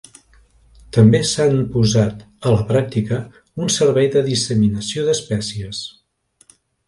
[0.95, 3.21] També s'han posat a la pràctica
[3.65, 5.83] un servei de disseminació d'espècies.